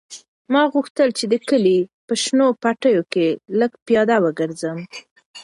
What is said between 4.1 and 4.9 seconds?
وګرځم.